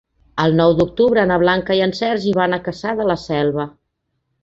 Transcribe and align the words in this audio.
El 0.43 0.55
nou 0.59 0.73
d'octubre 0.79 1.27
na 1.33 1.37
Blanca 1.45 1.79
i 1.81 1.83
en 1.89 1.95
Sergi 2.01 2.35
van 2.41 2.59
a 2.59 2.63
Cassà 2.71 2.99
de 3.03 3.11
la 3.15 3.23
Selva. 3.29 3.73